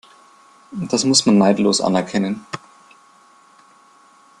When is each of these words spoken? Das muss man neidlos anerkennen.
Das 0.71 1.03
muss 1.05 1.27
man 1.27 1.37
neidlos 1.37 1.79
anerkennen. 1.79 2.43